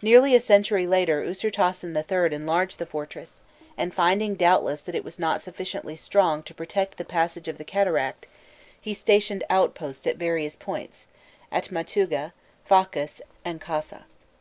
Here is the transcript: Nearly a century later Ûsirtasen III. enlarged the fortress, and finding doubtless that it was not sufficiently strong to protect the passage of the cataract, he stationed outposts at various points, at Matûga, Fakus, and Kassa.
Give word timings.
Nearly 0.00 0.36
a 0.36 0.40
century 0.40 0.86
later 0.86 1.20
Ûsirtasen 1.24 1.96
III. 1.96 2.32
enlarged 2.32 2.78
the 2.78 2.86
fortress, 2.86 3.42
and 3.76 3.92
finding 3.92 4.36
doubtless 4.36 4.82
that 4.82 4.94
it 4.94 5.02
was 5.02 5.18
not 5.18 5.42
sufficiently 5.42 5.96
strong 5.96 6.44
to 6.44 6.54
protect 6.54 6.96
the 6.96 7.04
passage 7.04 7.48
of 7.48 7.58
the 7.58 7.64
cataract, 7.64 8.28
he 8.80 8.94
stationed 8.94 9.42
outposts 9.50 10.06
at 10.06 10.14
various 10.14 10.54
points, 10.54 11.08
at 11.50 11.72
Matûga, 11.72 12.30
Fakus, 12.64 13.20
and 13.44 13.60
Kassa. 13.60 14.04